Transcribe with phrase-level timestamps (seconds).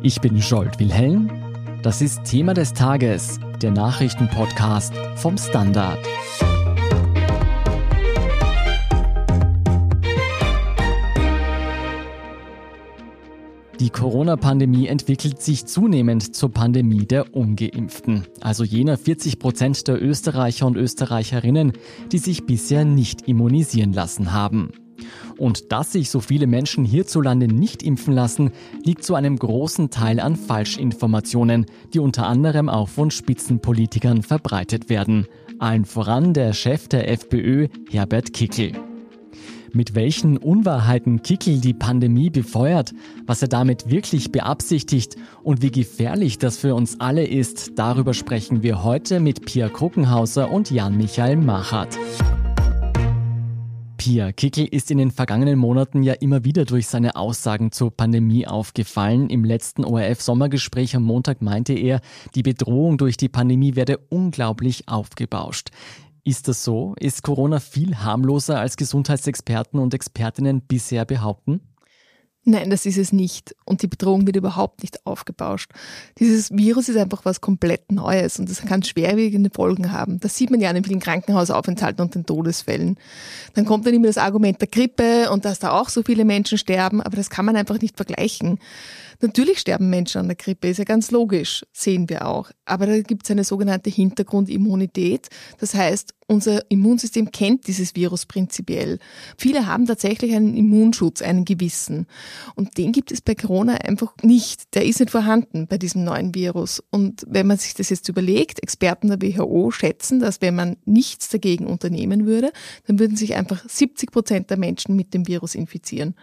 [0.00, 1.28] Ich bin Jolt Wilhelm.
[1.82, 5.98] Das ist Thema des Tages, der Nachrichtenpodcast vom Standard.
[13.80, 20.66] Die Corona-Pandemie entwickelt sich zunehmend zur Pandemie der Ungeimpften, also jener 40 Prozent der Österreicher
[20.66, 21.72] und Österreicherinnen,
[22.12, 24.70] die sich bisher nicht immunisieren lassen haben.
[25.38, 28.50] Und dass sich so viele Menschen hierzulande nicht impfen lassen,
[28.84, 35.26] liegt zu einem großen Teil an Falschinformationen, die unter anderem auch von Spitzenpolitikern verbreitet werden.
[35.60, 38.72] Allen voran der Chef der FPÖ, Herbert Kickel.
[39.72, 42.92] Mit welchen Unwahrheiten Kickel die Pandemie befeuert,
[43.26, 48.62] was er damit wirklich beabsichtigt und wie gefährlich das für uns alle ist, darüber sprechen
[48.62, 51.98] wir heute mit Pia Kruckenhauser und Jan-Michael Machert.
[53.98, 58.46] Pia Kickel ist in den vergangenen Monaten ja immer wieder durch seine Aussagen zur Pandemie
[58.46, 59.28] aufgefallen.
[59.28, 62.00] Im letzten ORF-Sommergespräch am Montag meinte er,
[62.36, 65.70] die Bedrohung durch die Pandemie werde unglaublich aufgebauscht.
[66.22, 66.94] Ist das so?
[67.00, 71.60] Ist Corona viel harmloser als Gesundheitsexperten und Expertinnen bisher behaupten?
[72.48, 73.54] Nein, das ist es nicht.
[73.66, 75.70] Und die Bedrohung wird überhaupt nicht aufgebauscht.
[76.18, 80.18] Dieses Virus ist einfach was komplett Neues und es kann schwerwiegende Folgen haben.
[80.18, 82.96] Das sieht man ja an den vielen Krankenhausaufenthalten und den Todesfällen.
[83.52, 86.56] Dann kommt dann immer das Argument der Grippe und dass da auch so viele Menschen
[86.56, 88.58] sterben, aber das kann man einfach nicht vergleichen.
[89.20, 92.50] Natürlich sterben Menschen an der Grippe, ist ja ganz logisch, sehen wir auch.
[92.64, 95.28] Aber da gibt es eine sogenannte Hintergrundimmunität.
[95.58, 99.00] Das heißt, unser Immunsystem kennt dieses Virus prinzipiell.
[99.36, 102.06] Viele haben tatsächlich einen Immunschutz, einen gewissen.
[102.54, 104.74] Und den gibt es bei Corona einfach nicht.
[104.76, 106.80] Der ist nicht vorhanden bei diesem neuen Virus.
[106.90, 111.28] Und wenn man sich das jetzt überlegt, Experten der WHO schätzen, dass wenn man nichts
[111.28, 112.52] dagegen unternehmen würde,
[112.86, 116.14] dann würden sich einfach 70 Prozent der Menschen mit dem Virus infizieren.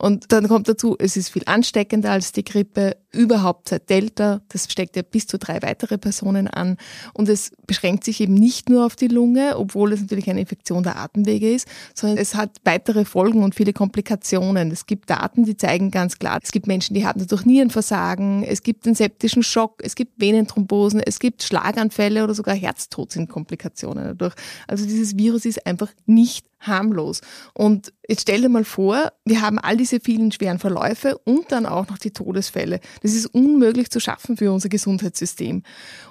[0.00, 4.42] Und dann kommt dazu, es ist viel ansteckender als die Grippe, überhaupt seit Delta.
[4.48, 6.76] Das steckt ja bis zu drei weitere Personen an.
[7.14, 10.82] Und es beschränkt sich eben nicht nur auf die Lunge, obwohl es natürlich eine Infektion
[10.82, 14.70] der Atemwege ist, sondern es hat weitere Folgen und viele Komplikationen.
[14.70, 18.62] Es gibt Daten, die zeigen ganz klar, es gibt Menschen, die haben dadurch Nierenversagen, es
[18.62, 24.04] gibt den septischen Schock, es gibt Venenthrombosen, es gibt Schlaganfälle oder sogar Herztod sind Komplikationen
[24.04, 24.34] dadurch.
[24.66, 27.20] Also dieses Virus ist einfach nicht harmlos.
[27.54, 31.66] Und jetzt stell dir mal vor, wir haben all diese vielen schweren Verläufe und dann
[31.66, 32.80] auch noch die Todesfälle.
[33.02, 35.62] Das ist unmöglich zu schaffen für unser Gesundheitssystem.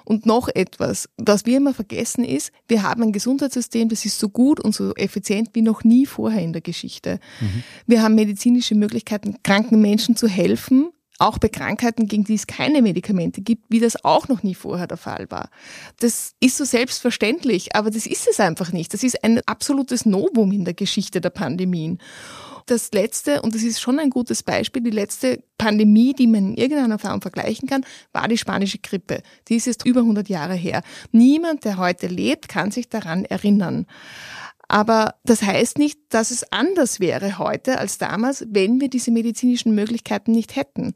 [0.04, 4.28] Und noch etwas, was wir immer vergessen ist, wir haben ein Gesundheitssystem, das ist so
[4.28, 7.20] gut und so effizient wie noch nie vorher in der Geschichte.
[7.40, 7.62] Mhm.
[7.86, 12.80] Wir haben medizinische Möglichkeiten, kranken Menschen zu helfen, auch bei Krankheiten, gegen die es keine
[12.80, 15.50] Medikamente gibt, wie das auch noch nie vorher der Fall war.
[16.00, 18.94] Das ist so selbstverständlich, aber das ist es einfach nicht.
[18.94, 21.98] Das ist ein absolutes Novum in der Geschichte der Pandemien.
[22.66, 26.56] Das letzte, und das ist schon ein gutes Beispiel, die letzte Pandemie, die man in
[26.56, 29.22] irgendeiner Form vergleichen kann, war die spanische Grippe.
[29.48, 30.82] Die ist jetzt über 100 Jahre her.
[31.10, 33.86] Niemand, der heute lebt, kann sich daran erinnern.
[34.68, 39.74] Aber das heißt nicht, dass es anders wäre heute als damals, wenn wir diese medizinischen
[39.74, 40.94] Möglichkeiten nicht hätten.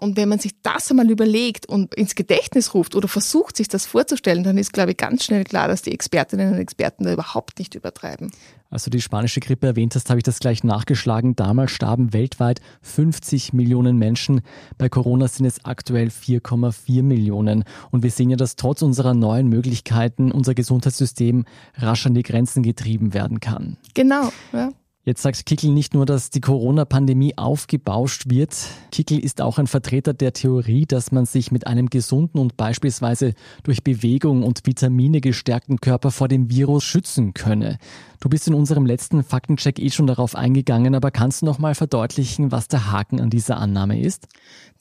[0.00, 3.86] Und wenn man sich das einmal überlegt und ins Gedächtnis ruft oder versucht, sich das
[3.86, 7.58] vorzustellen, dann ist, glaube ich, ganz schnell klar, dass die Expertinnen und Experten da überhaupt
[7.58, 8.30] nicht übertreiben.
[8.70, 11.36] Als du die spanische Grippe erwähnt hast, habe ich das gleich nachgeschlagen.
[11.36, 14.40] Damals starben weltweit 50 Millionen Menschen.
[14.76, 17.64] Bei Corona sind es aktuell 4,4 Millionen.
[17.90, 21.44] Und wir sehen ja, dass trotz unserer neuen Möglichkeiten unser Gesundheitssystem
[21.76, 23.76] rasch an die Grenzen getrieben werden kann.
[23.94, 24.70] Genau, ja.
[25.08, 28.56] Jetzt sagt Kickel nicht nur, dass die Corona-Pandemie aufgebauscht wird.
[28.90, 33.34] Kickel ist auch ein Vertreter der Theorie, dass man sich mit einem gesunden und beispielsweise
[33.62, 37.78] durch Bewegung und Vitamine gestärkten Körper vor dem Virus schützen könne.
[38.18, 41.76] Du bist in unserem letzten Faktencheck eh schon darauf eingegangen, aber kannst du noch mal
[41.76, 44.26] verdeutlichen, was der Haken an dieser Annahme ist?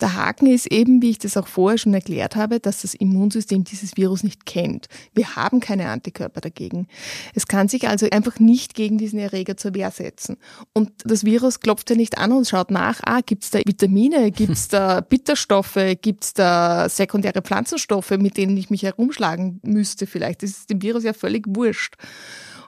[0.01, 3.63] Der Haken ist eben, wie ich das auch vorher schon erklärt habe, dass das Immunsystem
[3.63, 4.87] dieses Virus nicht kennt.
[5.13, 6.87] Wir haben keine Antikörper dagegen.
[7.35, 10.14] Es kann sich also einfach nicht gegen diesen Erreger zur Wehr setzen.
[10.73, 14.67] Und das Virus klopft ja nicht an und schaut nach, ah, gibt's da Vitamine, gibt's
[14.69, 20.43] da Bitterstoffe, gibt's da sekundäre Pflanzenstoffe, mit denen ich mich herumschlagen müsste vielleicht.
[20.43, 21.95] Das ist dem Virus ja völlig wurscht.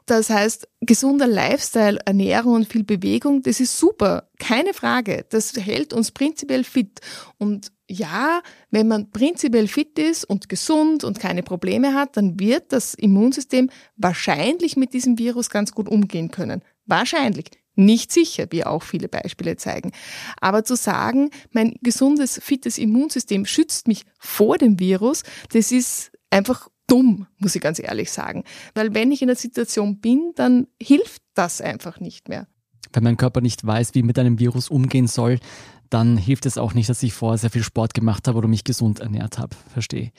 [0.08, 5.26] Das heißt, gesunder Lifestyle, Ernährung und viel Bewegung, das ist super, keine Frage.
[5.28, 7.02] Das hält uns prinzipiell fit.
[7.38, 8.42] Und ja,
[8.72, 13.70] wenn man prinzipiell fit ist und gesund und keine Probleme hat, dann wird das Immunsystem
[13.98, 16.62] wahrscheinlich mit diesem Virus ganz gut umgehen können.
[16.88, 17.52] Wahrscheinlich.
[17.76, 19.92] Nicht sicher, wie auch viele Beispiele zeigen.
[20.42, 25.22] Aber zu sagen, mein gesundes, fittes Immunsystem schützt mich vor dem Virus,
[25.54, 28.44] das ist einfach dumm, muss ich ganz ehrlich sagen.
[28.74, 32.48] Weil wenn ich in der Situation bin, dann hilft das einfach nicht mehr.
[32.94, 35.40] Wenn mein Körper nicht weiß, wie mit einem Virus umgehen soll,
[35.90, 38.64] dann hilft es auch nicht, dass ich vorher sehr viel Sport gemacht habe oder mich
[38.64, 39.56] gesund ernährt habe.
[39.72, 40.12] Verstehe.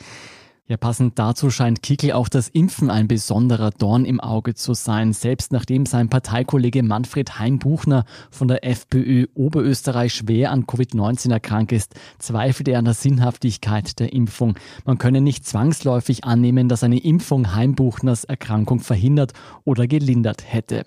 [0.71, 5.15] Ja, passend dazu scheint Kickel auch das Impfen ein besonderer Dorn im Auge zu sein.
[5.15, 11.95] Selbst nachdem sein Parteikollege Manfred Heimbuchner von der FPÖ Oberösterreich schwer an Covid-19 erkrankt ist,
[12.19, 14.57] zweifelt er an der Sinnhaftigkeit der Impfung.
[14.85, 19.33] Man könne nicht zwangsläufig annehmen, dass eine Impfung Heimbuchners Erkrankung verhindert
[19.65, 20.85] oder gelindert hätte.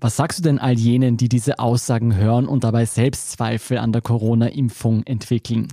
[0.00, 4.02] Was sagst du denn all jenen, die diese Aussagen hören und dabei Selbstzweifel an der
[4.02, 5.68] Corona-Impfung entwickeln?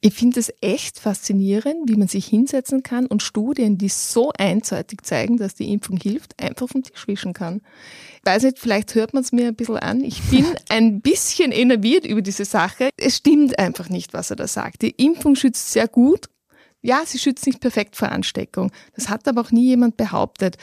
[0.00, 5.02] Ich finde es echt faszinierend, wie man sich hinsetzen kann und Studien, die so einseitig
[5.02, 7.62] zeigen, dass die Impfung hilft, einfach vom Tisch wischen kann.
[8.20, 10.04] Ich weiß nicht, vielleicht hört man es mir ein bisschen an.
[10.04, 12.90] Ich bin ein bisschen enerviert über diese Sache.
[12.96, 14.82] Es stimmt einfach nicht, was er da sagt.
[14.82, 16.26] Die Impfung schützt sehr gut.
[16.80, 18.70] Ja, sie schützt nicht perfekt vor Ansteckung.
[18.94, 20.58] Das hat aber auch nie jemand behauptet.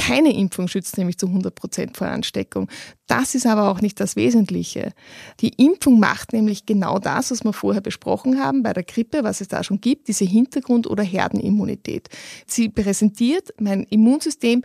[0.00, 2.70] Keine Impfung schützt nämlich zu 100 Prozent vor Ansteckung.
[3.06, 4.94] Das ist aber auch nicht das Wesentliche.
[5.40, 9.42] Die Impfung macht nämlich genau das, was wir vorher besprochen haben bei der Grippe, was
[9.42, 12.08] es da schon gibt, diese Hintergrund- oder Herdenimmunität.
[12.46, 14.62] Sie präsentiert mein Immunsystem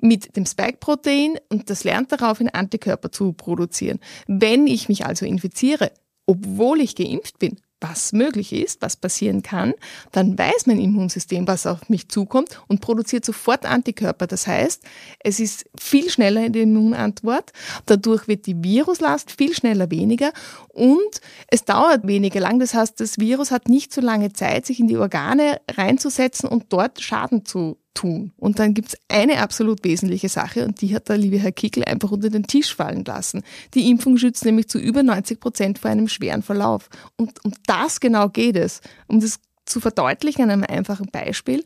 [0.00, 4.00] mit dem Spike-Protein und das lernt daraufhin Antikörper zu produzieren.
[4.26, 5.92] Wenn ich mich also infiziere,
[6.26, 9.74] obwohl ich geimpft bin, was möglich ist, was passieren kann,
[10.12, 14.26] dann weiß mein Immunsystem, was auf mich zukommt und produziert sofort Antikörper.
[14.26, 14.82] Das heißt,
[15.20, 17.52] es ist viel schneller in der Immunantwort.
[17.84, 20.32] Dadurch wird die Viruslast viel schneller weniger
[20.68, 22.58] und es dauert weniger lang.
[22.60, 26.66] Das heißt, das Virus hat nicht so lange Zeit, sich in die Organe reinzusetzen und
[26.70, 28.32] dort Schaden zu tun.
[28.36, 32.12] Und dann gibt's eine absolut wesentliche Sache und die hat der liebe Herr Kickel einfach
[32.12, 33.42] unter den Tisch fallen lassen.
[33.74, 36.88] Die Impfung schützt nämlich zu über 90 Prozent vor einem schweren Verlauf.
[37.16, 38.80] Und um das genau geht es.
[39.08, 41.64] Um das zu verdeutlichen an einem einfachen Beispiel.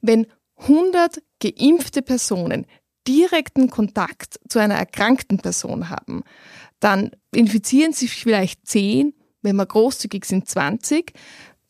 [0.00, 0.26] Wenn
[0.56, 2.66] 100 geimpfte Personen
[3.06, 6.22] direkten Kontakt zu einer erkrankten Person haben,
[6.80, 9.12] dann infizieren sich vielleicht 10,
[9.42, 11.12] wenn wir großzügig sind 20.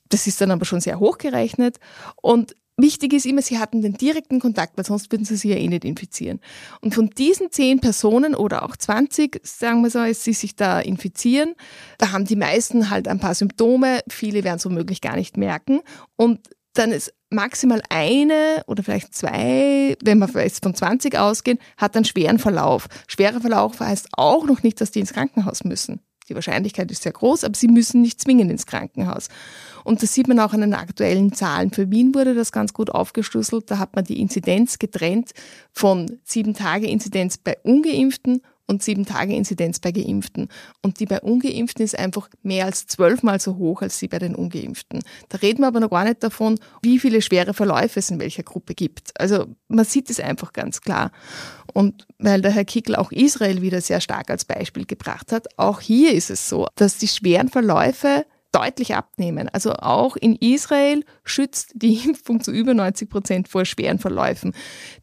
[0.09, 1.79] Das ist dann aber schon sehr hoch gerechnet.
[2.21, 5.57] Und Wichtig ist immer, sie hatten den direkten Kontakt, weil sonst würden sie sich ja
[5.57, 6.41] eh nicht infizieren.
[6.81, 10.81] Und von diesen zehn Personen oder auch 20, sagen wir so, als sie sich da
[10.81, 11.55] infizieren,
[11.99, 15.81] da haben die meisten halt ein paar Symptome, viele werden es womöglich gar nicht merken.
[16.17, 21.95] Und dann ist maximal eine oder vielleicht zwei, wenn wir jetzt von 20 ausgehen, hat
[21.95, 22.89] einen schweren Verlauf.
[23.07, 26.01] Schwerer Verlauf heißt auch noch nicht, dass die ins Krankenhaus müssen.
[26.33, 29.29] Die Wahrscheinlichkeit ist sehr groß, aber sie müssen nicht zwingend ins Krankenhaus.
[29.85, 31.71] Und das sieht man auch an den aktuellen Zahlen.
[31.73, 33.71] Für Wien wurde das ganz gut aufgeschlüsselt.
[33.71, 35.33] Da hat man die Inzidenz getrennt
[35.73, 40.49] von sieben Tage Inzidenz bei Ungeimpften und sieben Tage Inzidenz bei Geimpften.
[40.83, 44.35] Und die bei Ungeimpften ist einfach mehr als zwölfmal so hoch als die bei den
[44.35, 45.03] Ungeimpften.
[45.29, 48.43] Da reden wir aber noch gar nicht davon, wie viele schwere Verläufe es in welcher
[48.43, 49.19] Gruppe gibt.
[49.21, 51.13] Also man sieht es einfach ganz klar.
[51.73, 55.81] Und weil der Herr Kickel auch Israel wieder sehr stark als Beispiel gebracht hat, auch
[55.81, 59.49] hier ist es so, dass die schweren Verläufe deutlich abnehmen.
[59.49, 64.55] Also auch in Israel schützt die Impfung zu über 90 Prozent vor schweren Verläufen.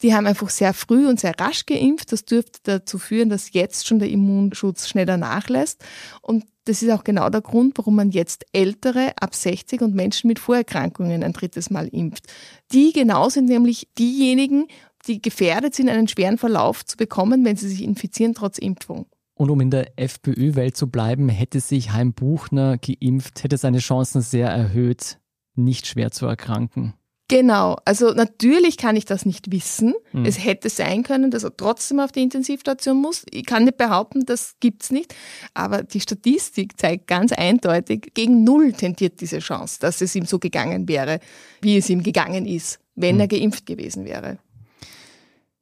[0.01, 2.11] Die haben einfach sehr früh und sehr rasch geimpft.
[2.11, 5.83] Das dürfte dazu führen, dass jetzt schon der Immunschutz schneller nachlässt.
[6.21, 10.27] Und das ist auch genau der Grund, warum man jetzt Ältere ab 60 und Menschen
[10.27, 12.27] mit Vorerkrankungen ein drittes Mal impft.
[12.71, 14.67] Die genau sind nämlich diejenigen,
[15.07, 19.07] die gefährdet sind, einen schweren Verlauf zu bekommen, wenn sie sich infizieren trotz Impfung.
[19.39, 24.21] Und um in der FPÖ-Welt zu bleiben, hätte sich Heim Buchner geimpft, hätte seine Chancen
[24.21, 25.17] sehr erhöht,
[25.55, 26.93] nicht schwer zu erkranken.
[27.29, 29.93] Genau, also natürlich kann ich das nicht wissen.
[30.11, 30.25] Hm.
[30.25, 33.23] Es hätte sein können, dass er trotzdem auf die Intensivstation muss.
[33.31, 35.15] Ich kann nicht behaupten, das gibt's nicht.
[35.53, 40.37] Aber die Statistik zeigt ganz eindeutig, gegen null tendiert diese Chance, dass es ihm so
[40.39, 41.21] gegangen wäre,
[41.61, 43.21] wie es ihm gegangen ist, wenn hm.
[43.21, 44.39] er geimpft gewesen wäre.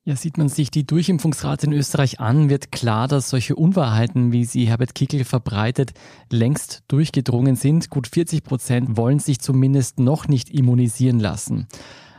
[0.08, 4.46] Ja, sieht man sich die Durchimpfungsrate in Österreich an, wird klar, dass solche Unwahrheiten, wie
[4.46, 5.92] sie Herbert Kickel verbreitet,
[6.32, 7.90] längst durchgedrungen sind.
[7.90, 11.68] Gut 40 Prozent wollen sich zumindest noch nicht immunisieren lassen.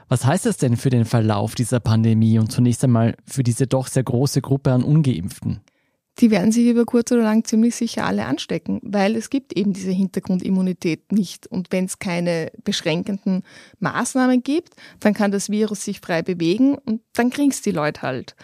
[0.07, 3.87] Was heißt das denn für den Verlauf dieser Pandemie und zunächst einmal für diese doch
[3.87, 5.62] sehr große Gruppe an ungeimpften?
[6.20, 9.72] Die werden sich über kurz oder lang ziemlich sicher alle anstecken, weil es gibt eben
[9.72, 11.46] diese Hintergrundimmunität nicht.
[11.46, 13.44] Und wenn es keine beschränkenden
[13.78, 18.02] Maßnahmen gibt, dann kann das Virus sich frei bewegen und dann kriegen es die Leute
[18.02, 18.34] halt.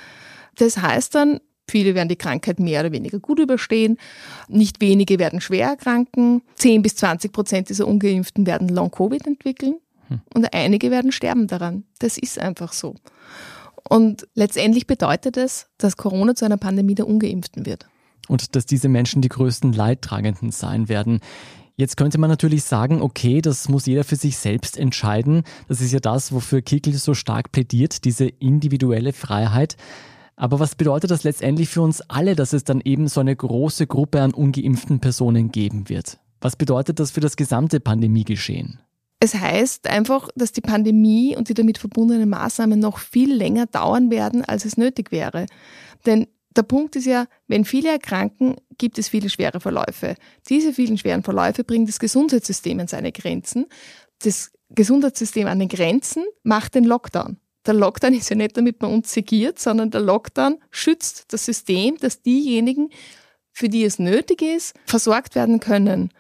[0.57, 3.99] Das heißt dann, viele werden die Krankheit mehr oder weniger gut überstehen,
[4.49, 9.77] nicht wenige werden schwer erkranken, 10 bis 20 Prozent dieser Ungeimpften werden Long-Covid entwickeln
[10.09, 10.21] hm.
[10.33, 11.85] und einige werden sterben daran.
[11.99, 12.95] Das ist einfach so.
[13.89, 17.87] Und letztendlich bedeutet es, dass Corona zu einer Pandemie der Ungeimpften wird.
[18.29, 21.21] Und dass diese Menschen die größten Leidtragenden sein werden.
[21.77, 25.43] Jetzt könnte man natürlich sagen, okay, das muss jeder für sich selbst entscheiden.
[25.69, 29.77] Das ist ja das, wofür Kickel so stark plädiert, diese individuelle Freiheit.
[30.37, 33.87] Aber was bedeutet das letztendlich für uns alle, dass es dann eben so eine große
[33.87, 36.19] Gruppe an ungeimpften Personen geben wird?
[36.41, 38.79] Was bedeutet das für das gesamte Pandemiegeschehen?
[39.25, 44.11] Es heißt einfach, dass die Pandemie und die damit verbundenen Maßnahmen noch viel länger dauern
[44.11, 45.47] werden, als es nötig wäre.
[46.05, 50.17] Denn der Punkt ist ja, wenn viele erkranken, gibt es viele schwere Verläufe.
[50.51, 53.65] Diese vielen schweren Verläufe bringen das Gesundheitssystem an seine Grenzen.
[54.19, 57.39] Das Gesundheitssystem an den Grenzen macht den Lockdown.
[57.65, 61.97] Der Lockdown ist ja nicht, damit man uns segiert, sondern der Lockdown schützt das System,
[61.97, 62.91] dass diejenigen,
[63.53, 66.11] für die es nötig ist, versorgt werden können.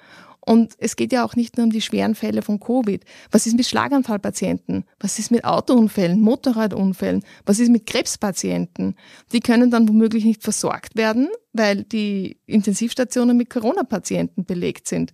[0.47, 3.03] Und es geht ja auch nicht nur um die schweren Fälle von Covid.
[3.31, 4.85] Was ist mit Schlaganfallpatienten?
[5.01, 7.25] Was ist mit Autounfällen, Motorradunfällen?
[7.47, 8.97] Was ist mit Krebspatienten?
[9.33, 15.13] Die können dann womöglich nicht versorgt werden, weil die Intensivstationen mit Corona-Patienten belegt sind.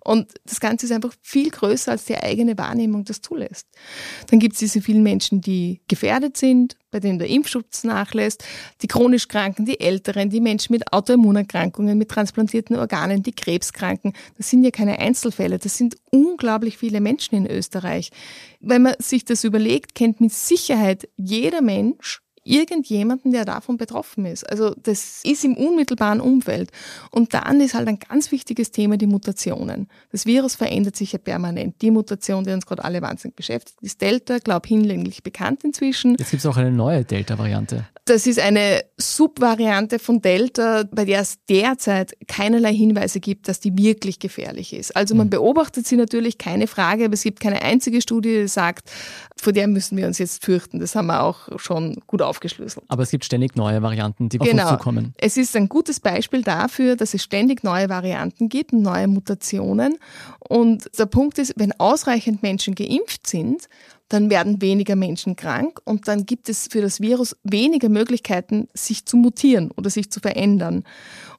[0.00, 3.68] Und das Ganze ist einfach viel größer, als die eigene Wahrnehmung das zulässt.
[4.28, 8.42] Dann gibt es diese vielen Menschen, die gefährdet sind, bei denen der Impfschutz nachlässt,
[8.80, 14.14] die chronisch Kranken, die Älteren, die Menschen mit Autoimmunerkrankungen, mit transplantierten Organen, die Krebskranken.
[14.38, 18.10] Das sind ja keine Einzelfälle, das sind unglaublich viele Menschen in Österreich.
[18.60, 24.48] Wenn man sich das überlegt, kennt mit Sicherheit jeder Mensch irgendjemanden, der davon betroffen ist.
[24.48, 26.70] Also das ist im unmittelbaren Umfeld.
[27.10, 29.88] Und dann ist halt ein ganz wichtiges Thema die Mutationen.
[30.10, 31.80] Das Virus verändert sich ja permanent.
[31.82, 36.16] Die Mutation, die uns gerade alle wahnsinnig beschäftigt, ist Delta, glaube hinlänglich bekannt inzwischen.
[36.18, 37.86] Jetzt gibt es auch eine neue Delta-Variante.
[38.04, 43.76] Das ist eine Subvariante von Delta, bei der es derzeit keinerlei Hinweise gibt, dass die
[43.76, 44.96] wirklich gefährlich ist.
[44.96, 45.30] Also man hm.
[45.30, 48.90] beobachtet sie natürlich, keine Frage, aber es gibt keine einzige Studie, die sagt,
[49.40, 50.80] vor der müssen wir uns jetzt fürchten.
[50.80, 52.84] Das haben wir auch schon gut aufgeschlüsselt.
[52.88, 54.64] Aber es gibt ständig neue Varianten, die auf genau.
[54.64, 55.14] uns zukommen.
[55.18, 59.96] Es ist ein gutes Beispiel dafür, dass es ständig neue Varianten gibt, neue Mutationen.
[60.40, 63.68] Und der Punkt ist, wenn ausreichend Menschen geimpft sind,
[64.12, 69.06] dann werden weniger Menschen krank und dann gibt es für das Virus weniger Möglichkeiten, sich
[69.06, 70.84] zu mutieren oder sich zu verändern.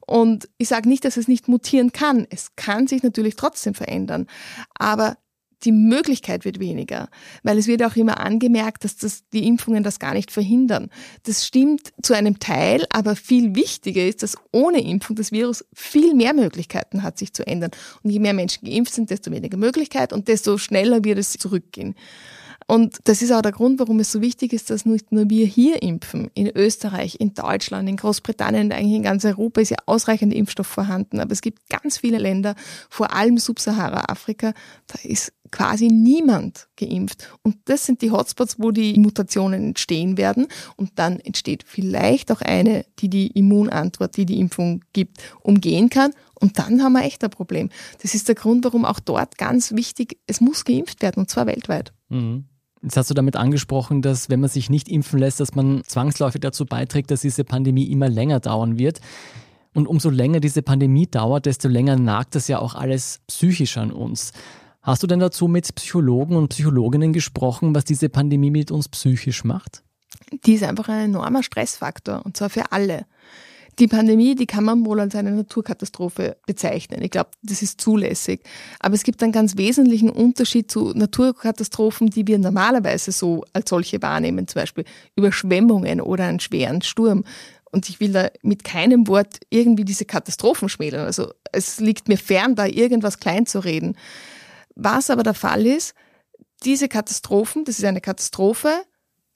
[0.06, 2.26] Und ich sage nicht, dass es nicht mutieren kann.
[2.28, 4.26] Es kann sich natürlich trotzdem verändern.
[4.78, 5.16] Aber
[5.64, 7.08] die Möglichkeit wird weniger,
[7.42, 10.90] weil es wird auch immer angemerkt, dass das, die Impfungen das gar nicht verhindern.
[11.22, 16.14] Das stimmt zu einem Teil, aber viel wichtiger ist, dass ohne Impfung das Virus viel
[16.14, 17.70] mehr Möglichkeiten hat, sich zu ändern.
[18.02, 21.94] Und je mehr Menschen geimpft sind, desto weniger Möglichkeit und desto schneller wird es zurückgehen.
[22.66, 25.46] Und das ist auch der Grund, warum es so wichtig ist, dass nicht nur wir
[25.46, 26.30] hier impfen.
[26.34, 31.20] In Österreich, in Deutschland, in Großbritannien, eigentlich in ganz Europa ist ja ausreichend Impfstoff vorhanden.
[31.20, 32.54] Aber es gibt ganz viele Länder,
[32.88, 34.54] vor allem Subsahara-Afrika,
[34.86, 37.28] da ist quasi niemand geimpft.
[37.42, 40.48] Und das sind die Hotspots, wo die Mutationen entstehen werden.
[40.76, 46.12] Und dann entsteht vielleicht auch eine, die die Immunantwort, die die Impfung gibt, umgehen kann.
[46.34, 47.68] Und dann haben wir echt ein Problem.
[48.02, 51.46] Das ist der Grund, warum auch dort ganz wichtig, es muss geimpft werden, und zwar
[51.46, 51.92] weltweit.
[52.08, 52.46] Mhm.
[52.84, 56.42] Jetzt hast du damit angesprochen, dass wenn man sich nicht impfen lässt, dass man zwangsläufig
[56.42, 59.00] dazu beiträgt, dass diese Pandemie immer länger dauern wird.
[59.72, 63.90] Und umso länger diese Pandemie dauert, desto länger nagt das ja auch alles psychisch an
[63.90, 64.32] uns.
[64.82, 69.44] Hast du denn dazu mit Psychologen und Psychologinnen gesprochen, was diese Pandemie mit uns psychisch
[69.44, 69.82] macht?
[70.44, 73.06] Die ist einfach ein enormer Stressfaktor und zwar für alle.
[73.78, 77.02] Die Pandemie, die kann man wohl als eine Naturkatastrophe bezeichnen.
[77.02, 78.42] Ich glaube, das ist zulässig.
[78.78, 84.00] Aber es gibt einen ganz wesentlichen Unterschied zu Naturkatastrophen, die wir normalerweise so als solche
[84.00, 84.84] wahrnehmen, zum Beispiel
[85.16, 87.24] Überschwemmungen oder einen schweren Sturm.
[87.72, 91.06] Und ich will da mit keinem Wort irgendwie diese Katastrophen schmälern.
[91.06, 93.96] Also es liegt mir fern, da irgendwas klein zu reden.
[94.76, 95.94] Was aber der Fall ist,
[96.64, 98.70] diese Katastrophen, das ist eine Katastrophe,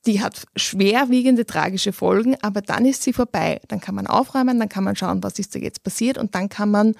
[0.06, 3.60] die hat schwerwiegende tragische Folgen, aber dann ist sie vorbei.
[3.68, 6.48] Dann kann man aufräumen, dann kann man schauen, was ist da jetzt passiert und dann
[6.48, 6.94] kann man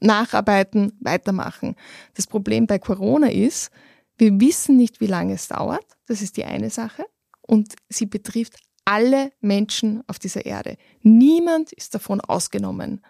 [0.00, 1.76] nacharbeiten, weitermachen.
[2.14, 3.70] Das Problem bei Corona ist,
[4.18, 5.84] wir wissen nicht, wie lange es dauert.
[6.06, 7.04] Das ist die eine Sache.
[7.40, 10.76] Und sie betrifft alle Menschen auf dieser Erde.
[11.02, 13.02] Niemand ist davon ausgenommen.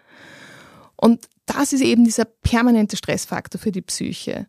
[0.95, 4.47] Und das ist eben dieser permanente Stressfaktor für die Psyche.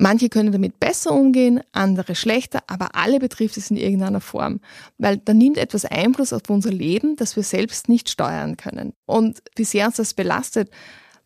[0.00, 4.60] Manche können damit besser umgehen, andere schlechter, aber alle betrifft es in irgendeiner Form,
[4.96, 8.92] weil da nimmt etwas Einfluss auf unser Leben, das wir selbst nicht steuern können.
[9.06, 10.70] Und wie sehr uns das belastet,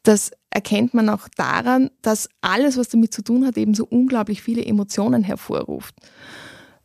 [0.05, 4.41] das erkennt man auch daran, dass alles, was damit zu tun hat, eben so unglaublich
[4.41, 5.95] viele Emotionen hervorruft.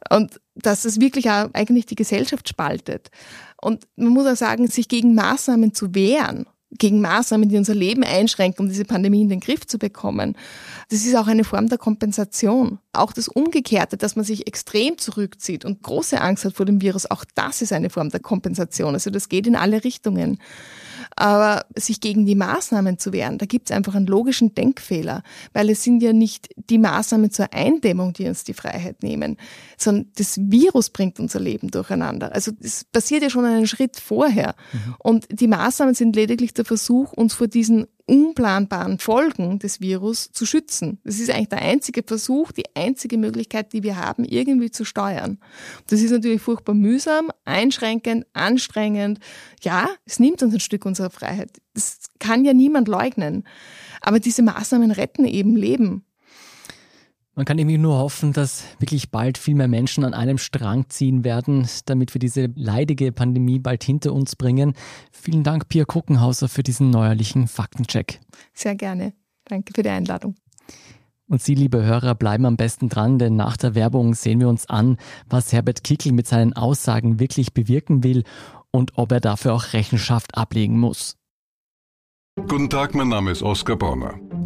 [0.09, 3.11] Und dass es wirklich auch eigentlich die Gesellschaft spaltet.
[3.61, 8.03] Und man muss auch sagen, sich gegen Maßnahmen zu wehren gegen Maßnahmen, die unser Leben
[8.03, 10.35] einschränken, um diese Pandemie in den Griff zu bekommen.
[10.89, 12.79] Das ist auch eine Form der Kompensation.
[12.93, 17.09] Auch das Umgekehrte, dass man sich extrem zurückzieht und große Angst hat vor dem Virus,
[17.09, 18.93] auch das ist eine Form der Kompensation.
[18.93, 20.39] Also das geht in alle Richtungen.
[21.15, 25.23] Aber sich gegen die Maßnahmen zu wehren, da gibt es einfach einen logischen Denkfehler,
[25.53, 29.37] weil es sind ja nicht die Maßnahmen zur Eindämmung, die uns die Freiheit nehmen,
[29.77, 32.33] sondern das Virus bringt unser Leben durcheinander.
[32.33, 34.55] Also es passiert ja schon einen Schritt vorher.
[34.73, 34.95] Mhm.
[34.99, 40.45] Und die Maßnahmen sind lediglich der Versuch, uns vor diesen unplanbaren Folgen des Virus zu
[40.45, 40.99] schützen.
[41.03, 45.39] Das ist eigentlich der einzige Versuch, die einzige Möglichkeit, die wir haben, irgendwie zu steuern.
[45.87, 49.19] Das ist natürlich furchtbar mühsam, einschränkend, anstrengend.
[49.61, 51.51] Ja, es nimmt uns ein Stück unserer Freiheit.
[51.73, 53.43] Das kann ja niemand leugnen.
[54.01, 56.06] Aber diese Maßnahmen retten eben Leben.
[57.37, 61.23] Man kann irgendwie nur hoffen, dass wirklich bald viel mehr Menschen an einem Strang ziehen
[61.23, 64.73] werden, damit wir diese leidige Pandemie bald hinter uns bringen.
[65.11, 68.19] Vielen Dank, Pia Kuckenhauser, für diesen neuerlichen Faktencheck.
[68.55, 69.13] Sehr gerne.
[69.45, 70.33] Danke für die Einladung.
[71.27, 74.67] Und Sie, liebe Hörer, bleiben am besten dran, denn nach der Werbung sehen wir uns
[74.67, 74.97] an,
[75.29, 78.23] was Herbert Kickel mit seinen Aussagen wirklich bewirken will
[78.71, 81.17] und ob er dafür auch Rechenschaft ablegen muss.
[82.35, 84.15] Guten Tag, mein Name ist Oskar Bonner.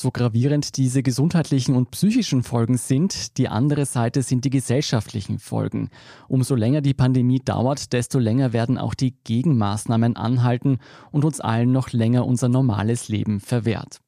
[0.00, 5.90] So gravierend diese gesundheitlichen und psychischen Folgen sind, die andere Seite sind die gesellschaftlichen Folgen.
[6.28, 10.78] Umso länger die Pandemie dauert, desto länger werden auch die Gegenmaßnahmen anhalten
[11.10, 13.98] und uns allen noch länger unser normales Leben verwehrt.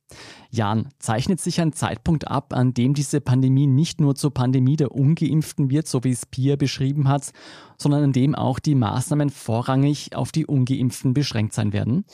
[0.51, 4.93] Jan, zeichnet sich ein Zeitpunkt ab, an dem diese Pandemie nicht nur zur Pandemie der
[4.93, 7.31] Ungeimpften wird, so wie es Pia beschrieben hat,
[7.79, 12.05] sondern an dem auch die Maßnahmen vorrangig auf die Ungeimpften beschränkt sein werden?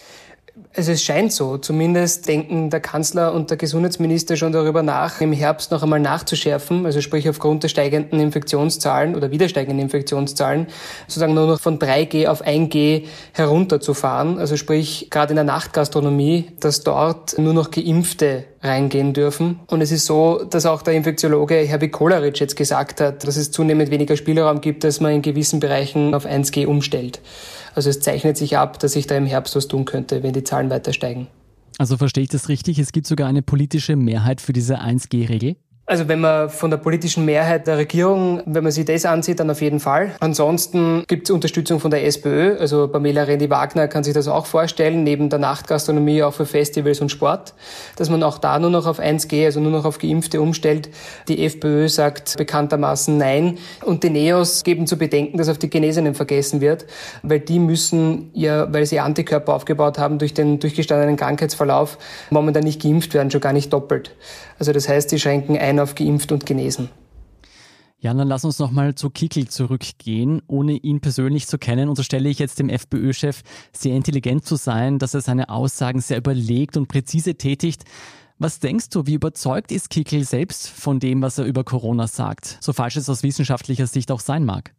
[0.76, 1.56] Also es scheint so.
[1.56, 6.84] Zumindest denken der Kanzler und der Gesundheitsminister schon darüber nach, im Herbst noch einmal nachzuschärfen.
[6.84, 10.66] Also sprich aufgrund der steigenden Infektionszahlen oder wieder steigenden Infektionszahlen
[11.06, 14.38] sozusagen nur noch von 3G auf 1G herunterzufahren.
[14.38, 19.60] Also sprich gerade in der Nachtgastronomie, dass dort nur noch Geimpfte reingehen dürfen.
[19.68, 23.50] Und es ist so, dass auch der Infektiologe Herbie Koleritsch jetzt gesagt hat, dass es
[23.50, 27.20] zunehmend weniger Spielraum gibt, dass man in gewissen Bereichen auf 1G umstellt.
[27.76, 30.42] Also es zeichnet sich ab, dass sich da im Herbst was tun könnte, wenn die
[30.42, 31.28] Zahlen weiter steigen.
[31.76, 32.78] Also verstehe ich das richtig?
[32.78, 35.56] Es gibt sogar eine politische Mehrheit für diese 1G-Regel?
[35.88, 39.48] Also wenn man von der politischen Mehrheit der Regierung, wenn man sich das ansieht, dann
[39.50, 40.16] auf jeden Fall.
[40.18, 42.56] Ansonsten gibt es Unterstützung von der SPÖ.
[42.58, 47.10] Also Pamela Rendi-Wagner kann sich das auch vorstellen, neben der Nachtgastronomie auch für Festivals und
[47.10, 47.54] Sport,
[47.94, 50.88] dass man auch da nur noch auf 1G, also nur noch auf Geimpfte umstellt.
[51.28, 53.58] Die FPÖ sagt bekanntermaßen Nein.
[53.84, 56.86] Und die Neos geben zu bedenken, dass auf die Genesenen vergessen wird,
[57.22, 61.96] weil die müssen ja, weil sie Antikörper aufgebaut haben durch den durchgestandenen Krankheitsverlauf,
[62.30, 64.16] momentan nicht geimpft werden, schon gar nicht doppelt.
[64.58, 66.88] Also das heißt, die schränken ein auf geimpft und genesen.
[67.98, 70.42] Ja, dann lass uns nochmal zu Kickel zurückgehen.
[70.46, 75.14] Ohne ihn persönlich zu kennen, unterstelle ich jetzt dem FPÖ-Chef sehr intelligent zu sein, dass
[75.14, 77.84] er seine Aussagen sehr überlegt und präzise tätigt.
[78.38, 82.58] Was denkst du, wie überzeugt ist Kickel selbst von dem, was er über Corona sagt?
[82.60, 84.72] So falsch es aus wissenschaftlicher Sicht auch sein mag.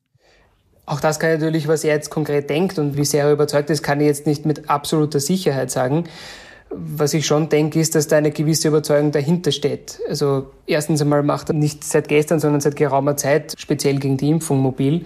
[0.86, 3.82] Auch das kann natürlich, was er jetzt konkret denkt und wie sehr er überzeugt ist,
[3.82, 6.06] kann ich jetzt nicht mit absoluter Sicherheit sagen.
[6.70, 10.00] Was ich schon denke, ist, dass da eine gewisse Überzeugung dahinter steht.
[10.10, 14.30] Also erstens einmal macht er nicht seit gestern, sondern seit geraumer Zeit speziell gegen die
[14.30, 15.06] Impfung mobil.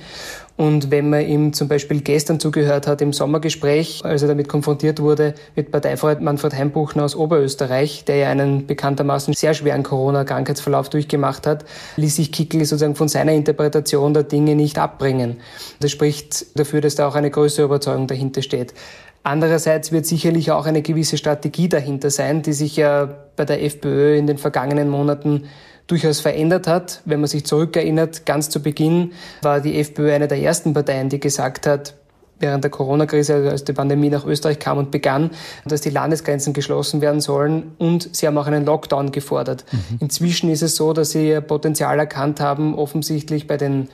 [0.58, 5.00] Und wenn man ihm zum Beispiel gestern zugehört hat im Sommergespräch, als er damit konfrontiert
[5.00, 11.47] wurde mit Parteifreund Manfred Heimbuchner aus Oberösterreich, der ja einen bekanntermaßen sehr schweren Corona-Krankheitsverlauf durchgemacht
[11.47, 15.38] hat, ließ sich Kickel sozusagen von seiner Interpretation der Dinge nicht abbringen.
[15.80, 18.74] Das spricht dafür, dass da auch eine größere Überzeugung dahinter steht.
[19.23, 23.05] Andererseits wird sicherlich auch eine gewisse Strategie dahinter sein, die sich ja
[23.36, 25.45] bei der FPÖ in den vergangenen Monaten
[25.88, 27.01] durchaus verändert hat.
[27.05, 31.19] Wenn man sich zurückerinnert, ganz zu Beginn war die FPÖ eine der ersten Parteien, die
[31.19, 31.95] gesagt hat,
[32.39, 35.29] während der Corona-Krise, also als die Pandemie nach Österreich kam und begann,
[35.65, 39.65] dass die Landesgrenzen geschlossen werden sollen und sie haben auch einen Lockdown gefordert.
[39.71, 39.97] Mhm.
[39.99, 43.89] Inzwischen ist es so, dass sie ihr Potenzial erkannt haben, offensichtlich bei den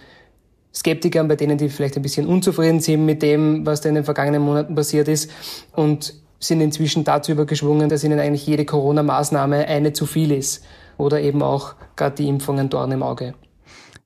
[0.77, 4.03] Skeptikern, bei denen, die vielleicht ein bisschen unzufrieden sind mit dem, was da in den
[4.03, 5.31] vergangenen Monaten passiert ist
[5.73, 10.63] und sind inzwischen dazu übergeschwungen, dass ihnen eigentlich jede Corona-Maßnahme eine zu viel ist
[10.97, 13.33] oder eben auch gerade die Impfungen Dorn im Auge.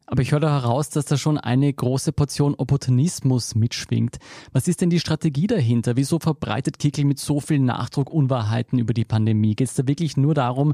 [0.06, 4.18] Aber ich höre da heraus, dass da schon eine große Portion Opportunismus mitschwingt.
[4.52, 5.96] Was ist denn die Strategie dahinter?
[5.96, 9.56] Wieso verbreitet Kickel mit so viel Nachdruck Unwahrheiten über die Pandemie?
[9.56, 10.74] Geht es da wirklich nur darum,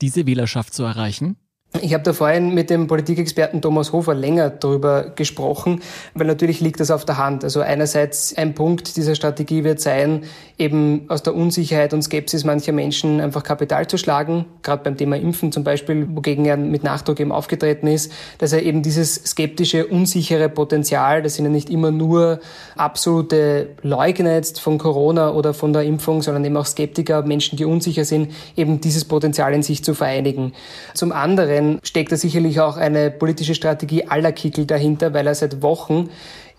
[0.00, 1.36] diese Wählerschaft zu erreichen?
[1.82, 5.80] Ich habe da vorhin mit dem Politikexperten Thomas Hofer länger darüber gesprochen,
[6.14, 7.44] weil natürlich liegt das auf der Hand.
[7.44, 10.24] Also einerseits ein Punkt dieser Strategie wird sein,
[10.58, 15.16] eben aus der Unsicherheit und Skepsis mancher Menschen einfach Kapital zu schlagen, gerade beim Thema
[15.16, 19.86] Impfen zum Beispiel, wogegen er mit Nachdruck eben aufgetreten ist, dass er eben dieses skeptische,
[19.86, 22.40] unsichere Potenzial, das sind ja nicht immer nur
[22.76, 27.64] absolute Leugner jetzt von Corona oder von der Impfung, sondern eben auch Skeptiker, Menschen, die
[27.64, 30.52] unsicher sind, eben dieses Potenzial in sich zu vereinigen.
[30.94, 35.62] Zum anderen Steckt da sicherlich auch eine politische Strategie aller Kickel dahinter, weil er seit
[35.62, 36.10] Wochen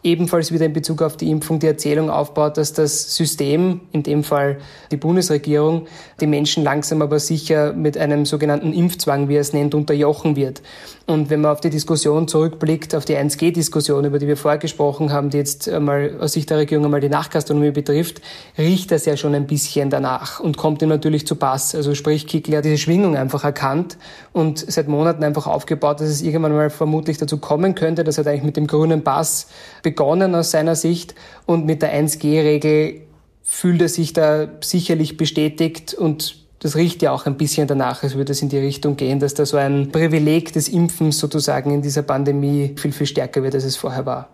[0.04, 4.24] ebenfalls wieder in Bezug auf die Impfung die Erzählung aufbaut, dass das System, in dem
[4.24, 4.58] Fall
[4.92, 5.88] die Bundesregierung,
[6.22, 10.62] die Menschen langsam aber sicher mit einem sogenannten Impfzwang, wie er es nennt, unterjochen wird.
[11.08, 15.12] Und wenn man auf die Diskussion zurückblickt, auf die 1G-Diskussion, über die wir vorher gesprochen
[15.12, 18.22] haben, die jetzt einmal aus Sicht der Regierung einmal die Nachgastronomie betrifft,
[18.58, 21.74] riecht das ja schon ein bisschen danach und kommt ihm natürlich zu Pass.
[21.76, 23.98] Also sprich, Kickl hat diese Schwingung einfach erkannt
[24.34, 28.04] und seit Monaten einfach aufgebaut, dass es irgendwann mal vermutlich dazu kommen könnte.
[28.04, 29.48] Das hat eigentlich mit dem grünen Pass
[29.88, 33.04] begonnen aus seiner Sicht und mit der 1G-Regel
[33.41, 38.15] fühlt er sich da sicherlich bestätigt und das riecht ja auch ein bisschen danach, als
[38.15, 41.82] würde es in die Richtung gehen, dass da so ein Privileg des Impfens sozusagen in
[41.82, 44.28] dieser Pandemie viel, viel stärker wird, als es vorher war.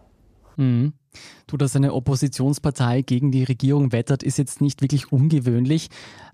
[0.58, 0.94] Mhm.
[1.48, 5.90] Du, dass eine Oppositionspartei gegen die Regierung wettert, ist jetzt nicht wirklich ungewöhnlich.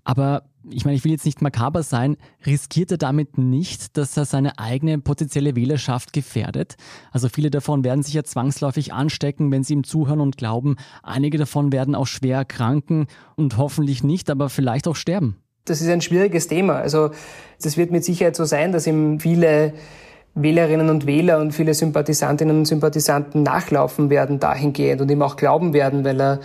[0.06, 4.26] Aber ich meine, ich will jetzt nicht makaber sein, riskiert er damit nicht, dass er
[4.26, 6.76] seine eigene potenzielle Wählerschaft gefährdet?
[7.12, 10.78] Also viele davon werden sich ja zwangsläufig anstecken, wenn sie ihm zuhören und glauben.
[11.04, 15.38] Einige davon werden auch schwer erkranken und hoffentlich nicht, aber vielleicht auch sterben
[15.70, 16.78] das ist ein schwieriges Thema.
[16.78, 17.12] Also
[17.62, 19.74] das wird mit Sicherheit so sein, dass ihm viele
[20.36, 25.74] Wählerinnen und Wähler und viele Sympathisantinnen und Sympathisanten nachlaufen werden dahingehend und ihm auch glauben
[25.74, 26.40] werden, weil er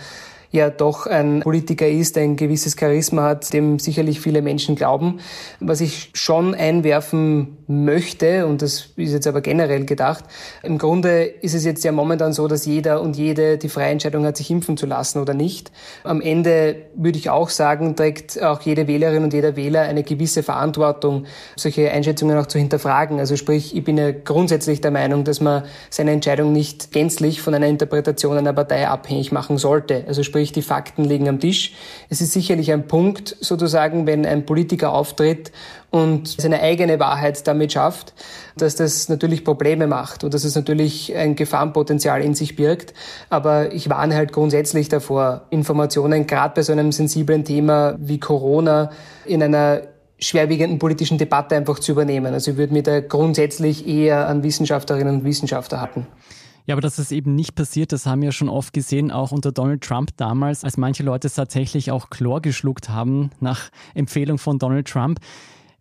[0.55, 5.19] ja doch ein Politiker ist, ein gewisses Charisma hat, dem sicherlich viele Menschen glauben.
[5.59, 10.23] Was ich schon einwerfen möchte, und das ist jetzt aber generell gedacht,
[10.63, 14.25] im Grunde ist es jetzt ja momentan so, dass jeder und jede die freie Entscheidung
[14.25, 15.71] hat, sich impfen zu lassen oder nicht.
[16.03, 20.43] Am Ende würde ich auch sagen, trägt auch jede Wählerin und jeder Wähler eine gewisse
[20.43, 23.19] Verantwortung, solche Einschätzungen auch zu hinterfragen.
[23.19, 27.53] Also sprich, ich bin ja grundsätzlich der Meinung, dass man seine Entscheidung nicht gänzlich von
[27.53, 30.03] einer Interpretation einer Partei abhängig machen sollte.
[30.07, 31.73] Also sprich, die Fakten liegen am Tisch.
[32.09, 35.51] Es ist sicherlich ein Punkt, sozusagen, wenn ein Politiker auftritt
[35.91, 38.13] und seine eigene Wahrheit damit schafft,
[38.57, 42.93] dass das natürlich Probleme macht und dass es natürlich ein Gefahrenpotenzial in sich birgt.
[43.29, 48.91] Aber ich warne halt grundsätzlich davor, Informationen gerade bei so einem sensiblen Thema wie Corona
[49.25, 49.81] in einer
[50.19, 52.33] schwerwiegenden politischen Debatte einfach zu übernehmen.
[52.33, 56.07] Also ich würde mir da grundsätzlich eher an Wissenschaftlerinnen und Wissenschaftler halten.
[56.65, 59.51] Ja, aber dass es eben nicht passiert, das haben wir schon oft gesehen, auch unter
[59.51, 64.87] Donald Trump damals, als manche Leute tatsächlich auch Chlor geschluckt haben nach Empfehlung von Donald
[64.87, 65.19] Trump.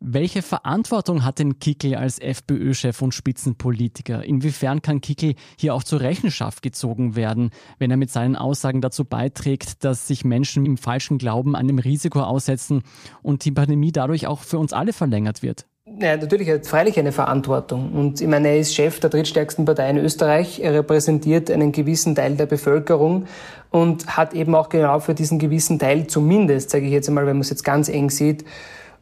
[0.00, 4.22] Welche Verantwortung hat denn Kickel als FPÖ-Chef und Spitzenpolitiker?
[4.22, 9.06] Inwiefern kann Kickel hier auch zur Rechenschaft gezogen werden, wenn er mit seinen Aussagen dazu
[9.06, 12.82] beiträgt, dass sich Menschen im falschen Glauben einem Risiko aussetzen
[13.22, 15.64] und die Pandemie dadurch auch für uns alle verlängert wird?
[16.00, 17.92] Ja, natürlich hat freilich eine Verantwortung.
[17.92, 20.60] Und ich meine, er ist Chef der drittstärksten Partei in Österreich.
[20.60, 23.26] Er repräsentiert einen gewissen Teil der Bevölkerung
[23.70, 27.36] und hat eben auch genau für diesen gewissen Teil zumindest, sage ich jetzt einmal, wenn
[27.36, 28.44] man es jetzt ganz eng sieht,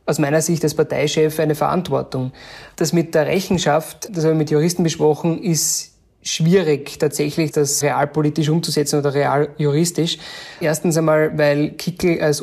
[0.05, 2.33] aus meiner Sicht als Parteichef eine Verantwortung.
[2.76, 8.48] Das mit der Rechenschaft, das habe ich mit Juristen besprochen, ist schwierig, tatsächlich das realpolitisch
[8.48, 10.18] umzusetzen oder real juristisch.
[10.61, 12.40] Erstens einmal, weil Kickel als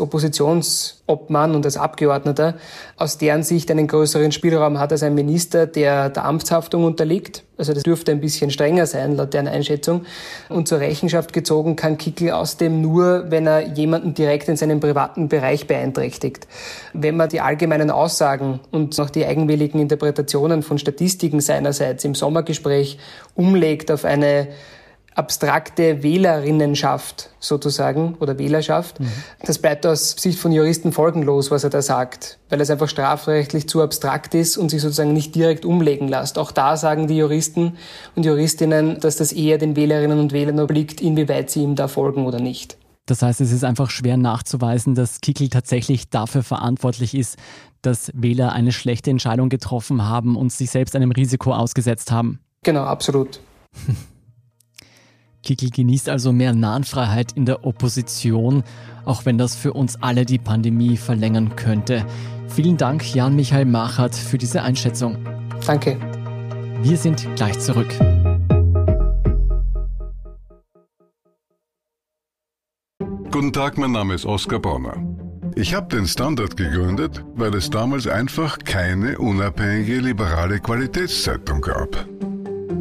[1.09, 2.55] Oppositionsobmann und als Abgeordneter
[2.97, 7.43] aus deren Sicht einen größeren Spielraum hat als ein Minister, der der Amtshaftung unterliegt.
[7.57, 10.05] Also das dürfte ein bisschen strenger sein, laut deren Einschätzung.
[10.47, 15.27] Und zur Rechenschaft gezogen kann Kickel außerdem nur, wenn er jemanden direkt in seinem privaten
[15.27, 16.47] Bereich beeinträchtigt.
[16.93, 22.97] Wenn man die allgemeinen Aussagen und auch die eigenwilligen Interpretationen von Statistiken seinerseits im Sommergespräch
[23.35, 24.47] umlegt auf eine
[25.15, 28.99] abstrakte Wählerinnenschaft sozusagen oder Wählerschaft.
[28.99, 29.11] Mhm.
[29.45, 33.67] Das bleibt aus Sicht von Juristen folgenlos, was er da sagt, weil es einfach strafrechtlich
[33.67, 36.37] zu abstrakt ist und sich sozusagen nicht direkt umlegen lässt.
[36.37, 37.77] Auch da sagen die Juristen
[38.15, 42.25] und Juristinnen, dass das eher den Wählerinnen und Wählern obliegt, inwieweit sie ihm da folgen
[42.25, 42.77] oder nicht.
[43.05, 47.37] Das heißt, es ist einfach schwer nachzuweisen, dass Kickel tatsächlich dafür verantwortlich ist,
[47.81, 52.39] dass Wähler eine schlechte Entscheidung getroffen haben und sich selbst einem Risiko ausgesetzt haben.
[52.63, 53.39] Genau, absolut.
[55.43, 58.63] Kickel genießt also mehr Nahenfreiheit in der Opposition,
[59.05, 62.05] auch wenn das für uns alle die Pandemie verlängern könnte.
[62.47, 65.17] Vielen Dank, Jan-Michael Machert, für diese Einschätzung.
[65.65, 65.97] Danke.
[66.81, 67.93] Wir sind gleich zurück.
[73.31, 74.97] Guten Tag, mein Name ist Oskar Bonner.
[75.55, 82.05] Ich habe den Standard gegründet, weil es damals einfach keine unabhängige liberale Qualitätszeitung gab.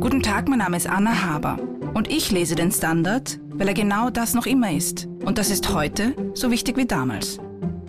[0.00, 1.58] Guten Tag, mein Name ist Anna Haber
[1.98, 5.08] und ich lese den Standard, weil er genau das noch immer ist.
[5.24, 7.40] Und das ist heute so wichtig wie damals.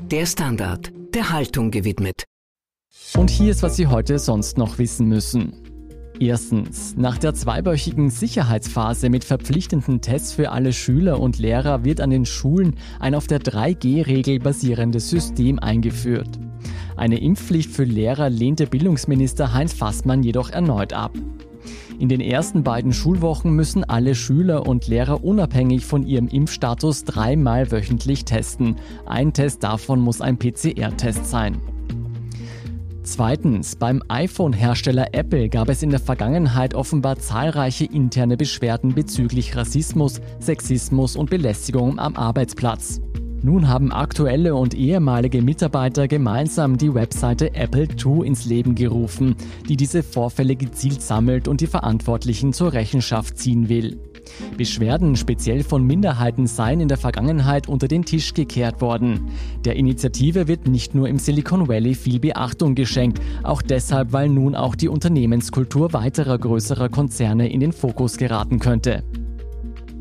[0.09, 2.23] Der Standard, der Haltung gewidmet.
[3.15, 5.53] Und hier ist, was Sie heute sonst noch wissen müssen.
[6.19, 12.09] Erstens, nach der zweiwöchigen Sicherheitsphase mit verpflichtenden Tests für alle Schüler und Lehrer wird an
[12.09, 16.39] den Schulen ein auf der 3G-Regel basierendes System eingeführt.
[16.97, 21.13] Eine Impfpflicht für Lehrer lehnte Bildungsminister Heinz Fassmann jedoch erneut ab.
[21.99, 27.71] In den ersten beiden Schulwochen müssen alle Schüler und Lehrer unabhängig von ihrem Impfstatus dreimal
[27.73, 28.77] wöchentlich testen.
[29.05, 31.57] Ein Test davon muss ein PCR-Test sein.
[33.03, 40.21] Zweitens, beim iPhone-Hersteller Apple gab es in der Vergangenheit offenbar zahlreiche interne Beschwerden bezüglich Rassismus,
[40.39, 43.01] Sexismus und Belästigung am Arbeitsplatz.
[43.41, 49.36] Nun haben aktuelle und ehemalige Mitarbeiter gemeinsam die Webseite Apple2 ins Leben gerufen,
[49.69, 53.97] die diese Vorfälle gezielt sammelt und die Verantwortlichen zur Rechenschaft ziehen will.
[54.58, 59.30] Beschwerden speziell von Minderheiten seien in der Vergangenheit unter den Tisch gekehrt worden.
[59.63, 64.54] Der Initiative wird nicht nur im Silicon Valley viel Beachtung geschenkt, auch deshalb, weil nun
[64.54, 69.04] auch die Unternehmenskultur weiterer größerer Konzerne in den Fokus geraten könnte.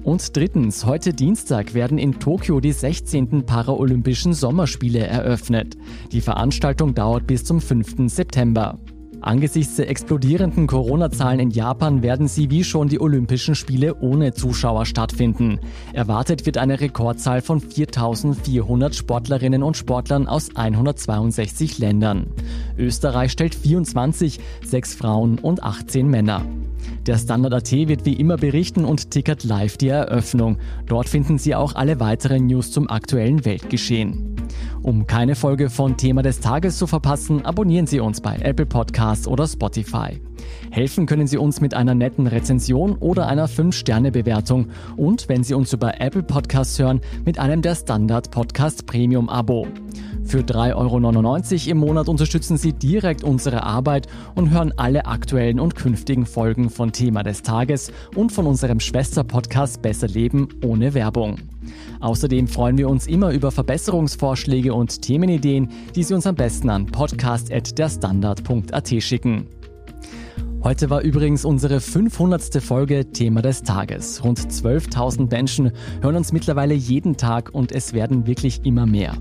[0.08, 3.44] Und drittens, heute Dienstag werden in Tokio die 16.
[3.44, 5.76] Paralympischen Sommerspiele eröffnet.
[6.12, 8.10] Die Veranstaltung dauert bis zum 5.
[8.10, 8.78] September.
[9.20, 14.86] Angesichts der explodierenden Corona-Zahlen in Japan werden sie wie schon die Olympischen Spiele ohne Zuschauer
[14.86, 15.60] stattfinden.
[15.92, 22.28] Erwartet wird eine Rekordzahl von 4400 Sportlerinnen und Sportlern aus 162 Ländern.
[22.78, 26.46] Österreich stellt 24, sechs Frauen und 18 Männer.
[27.08, 30.58] Der Standard.at wird wie immer berichten und tickert live die Eröffnung.
[30.84, 34.36] Dort finden Sie auch alle weiteren News zum aktuellen Weltgeschehen.
[34.82, 39.26] Um keine Folge von Thema des Tages zu verpassen, abonnieren Sie uns bei Apple Podcasts
[39.26, 40.20] oder Spotify.
[40.70, 44.66] Helfen können Sie uns mit einer netten Rezension oder einer 5-Sterne-Bewertung
[44.98, 49.66] und wenn Sie uns über Apple Podcasts hören, mit einem der Standard Podcast Premium Abo.
[50.28, 50.98] Für 3,99 Euro
[51.70, 56.92] im Monat unterstützen Sie direkt unsere Arbeit und hören alle aktuellen und künftigen Folgen von
[56.92, 61.38] Thema des Tages und von unserem Schwester-Podcast Besser Leben ohne Werbung.
[62.00, 66.84] Außerdem freuen wir uns immer über Verbesserungsvorschläge und Themenideen, die Sie uns am besten an
[66.84, 69.46] podcast.derstandard.at schicken.
[70.62, 72.62] Heute war übrigens unsere 500.
[72.62, 74.22] Folge Thema des Tages.
[74.22, 79.16] Rund 12.000 Menschen hören uns mittlerweile jeden Tag und es werden wirklich immer mehr.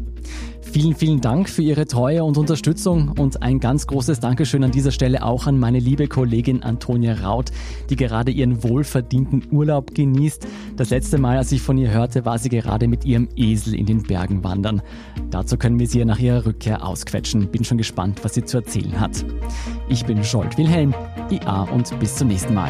[0.80, 4.92] Vielen, vielen Dank für Ihre Treue und Unterstützung und ein ganz großes Dankeschön an dieser
[4.92, 7.50] Stelle auch an meine liebe Kollegin Antonia Raut,
[7.90, 10.46] die gerade ihren wohlverdienten Urlaub genießt.
[10.76, 13.88] Das letzte Mal, als ich von ihr hörte, war sie gerade mit ihrem Esel in
[13.88, 14.84] den Bergen wandern.
[15.32, 17.48] Dazu können wir sie nach ihrer Rückkehr ausquetschen.
[17.48, 19.26] Bin schon gespannt, was sie zu erzählen hat.
[19.90, 20.94] Ich bin Scholt Wilhelm,
[21.32, 22.70] IA und bis zum nächsten Mal.